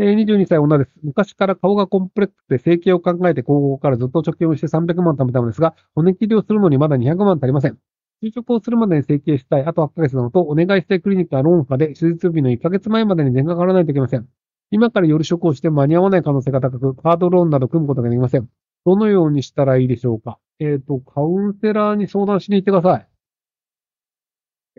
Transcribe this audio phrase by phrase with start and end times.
[0.00, 0.92] えー、22歳女です。
[1.02, 7.78] 昔から顔がコンプレックスで整形を考えて高校からずっと貯金をして300万貯めたのですが、骨切りをするのにまだ200万足りません。
[8.22, 14.28] 就職をするまでに整形したい、あと8ヶ月なのと、お願いしたいクリニックはローン化で、手術日の1ヶ月前までに全額払わないといけません。
[14.70, 18.48] 今から夜食をして間に合わない可能性が高く、カードローンなど組むことができません。
[18.84, 20.38] どのようにしたらいいでしょうか？
[20.60, 23.17] えっ、ー、と、カウンセラーに相談しに行ってください。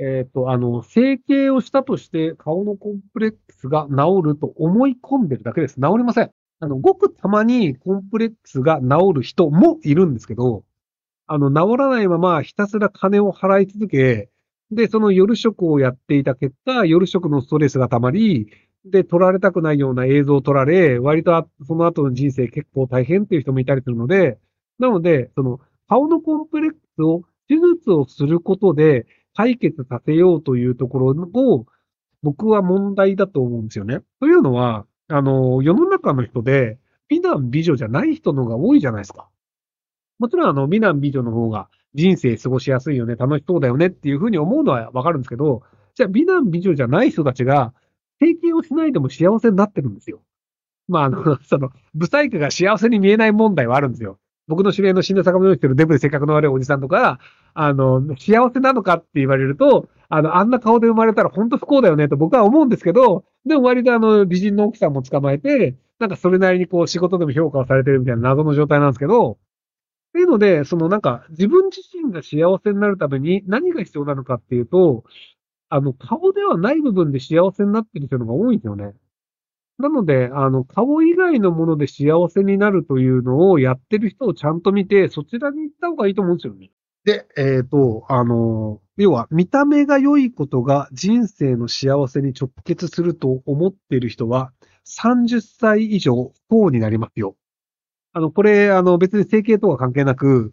[0.00, 5.74] えっ、ー、と、あの、整形をしたとして顔のコンプレックスが治ると思い込んでるだけです。
[5.74, 6.30] 治りません。
[6.60, 10.64] あの、ごくたまにコンプレックスが治る人もいるんですけど、
[11.26, 14.30] あの、治らないままひたすら金を払い続け、
[14.70, 18.48] で、その夜食をやっていた結果、夜食のストレスが溜まり、
[18.84, 24.38] で、撮られたくないような映像を撮られ、割とその後の人生結構大変っていう人もいたりするので、
[24.78, 29.06] なので、その、顔のコンプレックスを手術をすることで
[29.38, 31.66] 解決させようというところを、
[32.24, 34.00] 僕は問題だと思うんですよね。
[34.18, 36.76] というのは、あの、世の中の人で、
[37.08, 39.28] 美男美女じゃない人の方が多いじゃないですか。
[40.18, 45.62] もちろんあの、美男美女の方が人生過ごしやすいよね、楽しそうだよねっていうふうに思うのはわかるんですけど、
[45.94, 47.72] じゃあ美男美女じゃない人たちが、
[48.18, 50.20] 経験をしないでも幸せになってるんですよ。
[50.88, 54.18] まあ、あの、その、ブサイクが幸せに見えない問題はあるんですよ。
[54.48, 57.20] 僕の知り合いの死んだ坂本してるデブで性格の悪いおじさんとか、
[57.54, 69.36] あの、幸せなのかって言われると、あの、あんな顔で生まれたら本当不幸だよねと僕は思うんですけど、でも割とあの、美人の奥さんも捕まえて、なんかそれなりにこう仕事でも評価をされてるみたいな謎の状態なんですけど、っ
[70.14, 75.04] ていうので、そのなんか自分自身が幸せになるために何が必要なのかっていうと、
[75.68, 78.94] あの、顔ではない部分で幸せになってる人のが多いんですよね。
[79.78, 86.70] なので、あの、顔以外のもので幸せになるというのをやってる人をちゃんと見て、そちらに行った方がいいと思うんですよね。
[87.04, 94.52] で、えっ、ー、と、あの、要は、見た目が良いことが人生の幸せに直結すると思っている人は、
[94.84, 97.36] 30歳以上不幸になりますよ。
[98.12, 100.52] あの、これ、あの、別に整形とは関係なく、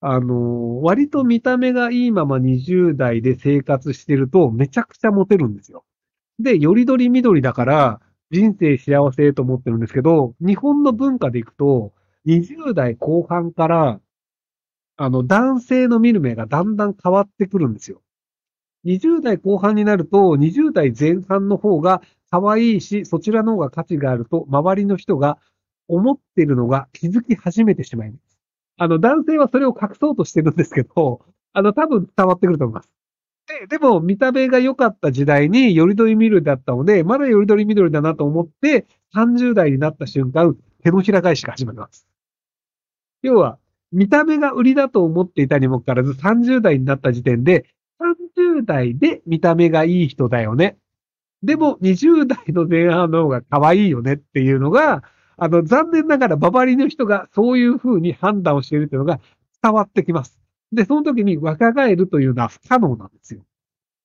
[0.00, 5.84] あの、割と見た目がいいまま20代で生活してると、めちゃくちゃモテるんですよ。
[6.38, 8.00] で、よりどり緑だから、
[8.32, 11.92] 人生幸せと思ってるんですけど、日本の文化でいくと、
[12.24, 14.00] 20代後半から、
[14.96, 18.00] あの、男性の見る目がだんだん変わってくるんですよ。
[18.84, 25.38] 20代後半になると、20代前半の方が可愛いし、そちらの方が価値があると、周りの人が
[25.88, 28.38] 思ってるのが気づき始めてしまいます。
[28.78, 31.20] あの、男性はそれを隠そうとしてるんですけど、
[31.52, 32.88] あの、多分伝わってくると思います。
[33.60, 42.06] で、でも見た目が良かった時代によりどり緑だったので、まだよりどり緑だなと思って、30代になった瞬間、手のひら返しが始まります。
[43.22, 43.58] 要は、
[43.92, 47.66] 見た目が売りだと思っていたにもかかわらず、30代になった時点で、
[48.00, 50.78] 30代で見た目がいい人だよね。
[51.42, 55.02] でも、20代の前半の方が可愛いよねっていうのが、
[55.36, 59.20] あの、残念ながら、ババリの人がそういうふうに判断をしているというのが
[59.62, 60.41] 伝わってきます。
[60.72, 63.42] で、その時に若返るというのは不可能なんですよ。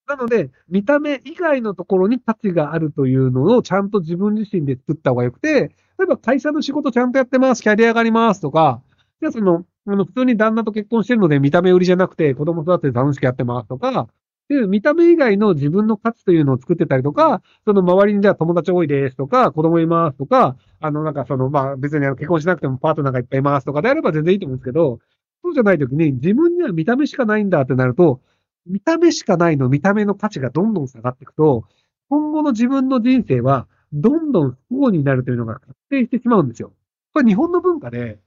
[0.07, 8.81] なので、見た目以外のところに価値があるというのをちゃんと自分自身で作った方がよくて、例えば会社の仕事ちゃんとやってます、キャリア上がりますとか、
[9.21, 14.07] じゃあその、あの、普通に旦那と結婚してるので見た目売りじゃなくて子供育てて楽しくやってますとか、
[14.49, 24.99] で、見た目以外の自分の価値というのを作ってたりとか、その周りにじゃあ友達多いですとか、子供いますとか、あの、なんかその、まあ別に結婚しなくてもパートナーがいっぱいいますとかであれば全然いいと思うんですけど、
[25.47, 28.19] そうじゃないときに自分には見た目しかないんだってなると、
[28.65, 31.63] 見た目しかないの、見た目の価値がどんどん下がっていくと、
[32.09, 36.73] 今後の自分の人生はどんどん不幸になるというのが確定してしまうんですよ。
[37.13, 38.19] これ日本の文化で、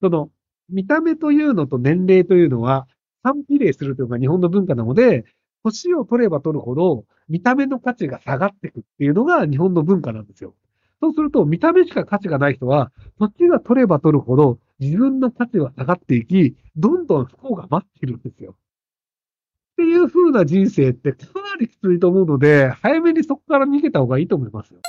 [0.00, 0.30] その、
[0.68, 2.86] 見た目というのと年齢というのは
[3.24, 5.24] 反比例するというのが日本の文化なので、
[5.64, 10.54] 年を取れば取るほど、見た目の価値が下がっていくっていうのが日本の文化なんですよ。
[11.00, 18.52] そうすると、見た目しか価値がない人は、年が取れば取るほど、自分の価値は下がっていき、どんどん不幸が待っているんですよ。
[18.52, 18.54] っ
[19.76, 24.80] ていう風な人生ってかなりきついと思うので、早めにそこから逃げた方がいいと思いますよ。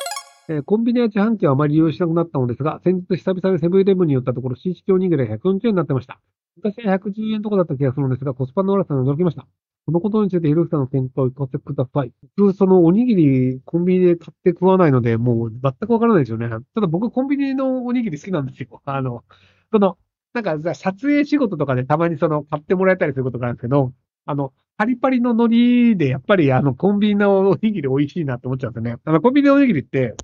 [0.50, 6.20] えー、コンビニや自販機はあまり利用しなくなったのですが、先日久々にセブンイレブンに寄ったところ、新式おにぎりが140円になってました。
[6.56, 9.46] 昔は110円とかだった気がするんですが、コスパの悪さに驚きました。
[9.86, 12.12] このことについて、ひろきさんの見解を聞かせてください。
[12.36, 16.50] 僕、そのおにぎり、コンビニで買って食わないので、もう全くわからないですよね。
[16.50, 18.82] ただ僕、コンビニのおにぎり好きなんですよ。
[18.86, 19.24] あの、
[19.72, 19.98] その、
[20.34, 23.94] なんか、撮影仕事とかでたまにその、買ってもらえたりすることがあるんですけど、
[24.26, 28.96] あの、パリパリの海苔で、やっぱりあの、コンビニのおにぎり美味しいなって思っちゃうんですね。
[29.04, 30.16] あの、コンビニのおにぎりって、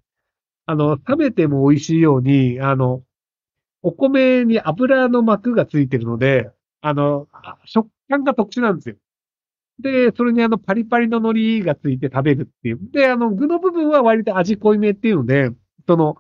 [0.68, 3.01] あの、食べても美味しいように、あの、
[3.81, 6.50] お米に油の膜がついてるので、
[6.81, 7.27] あの、
[7.65, 8.95] 食感が特殊なんですよ。
[9.80, 12.80] で、それにあのパリパリの海苔がついて食べるっていう。
[12.92, 15.51] で、あの具の部分は割と味濃いめっていうので、
[15.88, 16.18] その、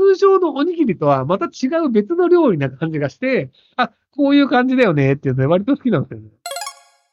[0.00, 6.30] 通常のおにぎりとはまた違う別の料理な感じがして、あ、こういう感じだよねっていうので割と好きなんですよね。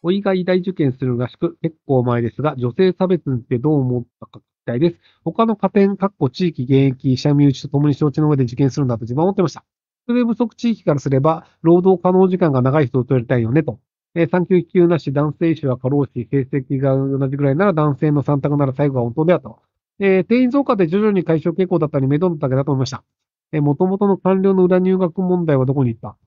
[0.04, 4.96] おいが医大受験するらしく、結構前ですが、女性差別ってどう思ったか聞きたいです。
[5.26, 9.66] 他の加点、かっこ地域、現役、医者身内と共に承知の上で受験するんだと自分は思ってました。
[10.08, 13.80] 人手不足地域からすれば、労働可能時間が長い人を取りたいよねと。
[14.16, 19.60] えー、産休育休なし、男性医師は過労死、成績が同じぐらいなら男性の3択なら最後は本当ではと。
[20.00, 23.04] えー、定員増加で徐々に解消傾向だったり、目処のだけだと思いました。
[23.52, 26.18] えー、元々の官僚の裏入学問題はどこに行った？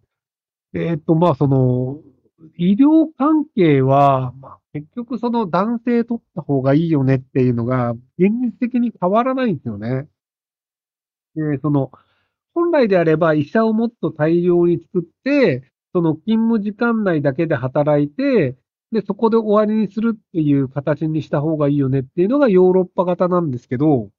[0.73, 2.01] えー、っと、まあ、その、
[2.57, 10.09] 医療関係は、まあ、結局その男性取った方がいいよねっていうのが、現実的に変わらないんですよね。
[11.35, 11.91] で、その、
[12.55, 18.57] 本来であれば医者をもっと大量に作って、その勤務時間内だけで働いて、
[18.93, 24.11] で、そこで終わりにするっていう形にした方がいいよねっていうのがヨーロッパ型なんですけど、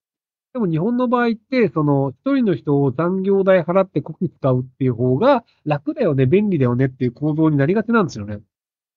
[0.53, 8.39] でも日本の場合って、その、一人の人を残業代払ってこき使うっていう方が楽だよね、便利だよねっていう構造になりがちなんですよね。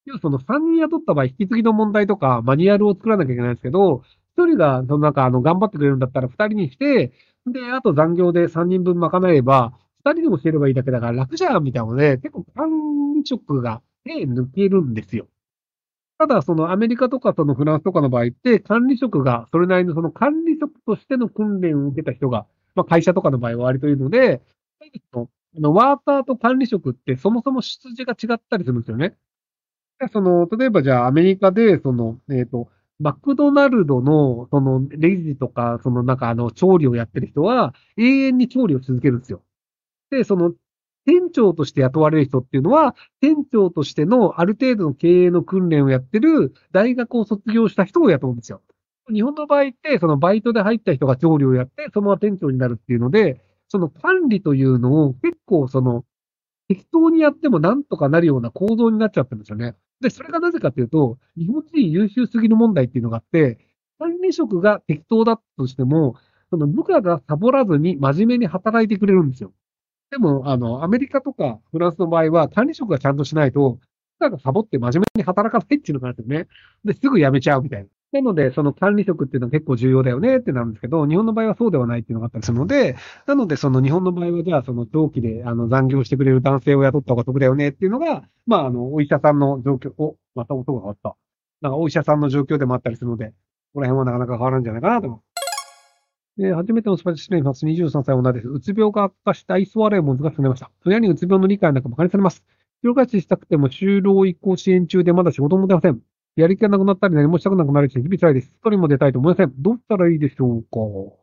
[0.06, 4.02] 要はその3人雇った場合、引き継ぎの問題とか、マニュアルを作らなきゃいけないんですけど、
[4.36, 7.12] 一人が、そのなんかあの、頑張ってくれるんだったら二人にして、
[7.46, 9.72] で、あと残業で3人分賄えれば、
[10.04, 12.68] 二人でもしてればいいだけだから楽じゃんみたいなので、結構管
[13.14, 15.28] 理職が手抜けるんですよ。
[16.18, 24.40] ただ、そのアメリカとかそのフランスとかの場合って、管理職がそれなりのその管理職としての訓練を受けた人が、まあ会社とかの場合は割といるので、
[25.56, 29.16] あのワーカーと管理職ってそもそも出自が違ったりするんですよね。
[30.12, 32.68] その、例えばじゃあアメリカで、その、えっ、ー、と、
[32.98, 39.42] マクドナルドの、その、レジとか、そのなんかあの、調理をやってる人は、永遠に調理を続けるんですよ。
[40.10, 40.54] で、その、
[41.06, 48.62] 店長として雇われる人っていうのは、店長としてのある程度の経営の訓練をやってる大学を卒業した人を雇うんですよ。
[49.12, 56.04] 日本の場合って、そのバイトで入った人が調理をやって、そのまま店長になるっていうので、その管理というのを結構その、
[56.68, 59.74] 適当にやってもなんとかなるような構造になっちゃってるんですよね。
[60.00, 63.58] で、それがなぜかというと、日本人優秀すぎる問題っていうのがあって、
[63.98, 66.16] 管理職が適当だとしても、
[66.50, 69.52] その部下がサボらずに真面目に働いてくれるんですよ。
[70.14, 73.80] でも、あの、アメリカとかフランスの場合は、管理職がちゃんとしないと、
[74.20, 76.46] なんかサボって真面目に働かないっていうのがあるんですね。
[76.84, 77.88] で、すぐ辞めちゃうみたいな。
[78.12, 82.94] なので、その管理職っていうのは結構重要だよねってなるんですけど、日本の場合はそうではないっていうのがあったりするので、
[83.26, 91.16] なので、その日本の場合は、じゃあ、その長期であの残業してくれる男性を雇った方が得だよねっていうのが、まあ、あの、お医者さんの状況、お、また音が変わった。
[91.60, 93.32] なんかお医者さんの状況でもあったりするので、こ
[93.74, 95.23] こら辺はなかなか変わるんじゃないかなと思う。
[96.38, 97.64] えー、初めてのスパチ失礼します。
[97.64, 98.48] 23歳女です。
[98.48, 100.70] うつ病が悪化したイソワレも難しくなりました。
[100.84, 102.42] 親にうつ病の理解なんか馬鹿にされます。
[102.82, 106.00] 広がししたくても就労移行支援中でまだ仕事も出ません。
[106.36, 108.48] やる気がなくなったり何もしたくなくなるし、日々辛いです。
[108.48, 109.52] 一人も出たいと思いません。
[109.58, 111.14] どうしたらいいでしょうか？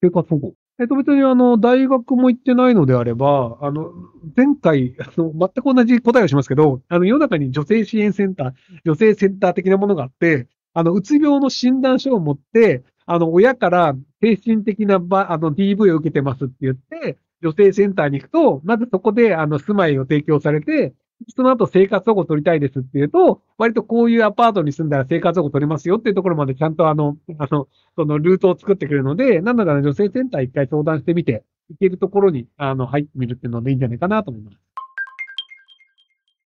[0.00, 0.52] 生活保護。
[0.78, 3.90] えっと、別にあの、大学も行ってないのであれば、あの、
[4.36, 8.52] 前回、あの、全く同じ答えをしますけど、あの、世の中に女性支援センター、
[8.84, 20.92] 女性センター的なものがあって、あの、うつ病の診断書を持って、あの、親から精神的なば、あの、DV を受けてますって言って、女性センターに行くと、まずそこで、あの、住まいを提供されて、
[21.34, 34.65] その後生活保護取りたいですって言うと、割とこういうアパートに住んだら生活保護取れますよっていうところまでちゃんとあの、あの、そのルートを作ってくれるので、なので、女性センター一回相談してみて、行けるところに、あの、入ってみるっていうのでいいんじゃないかなと思います。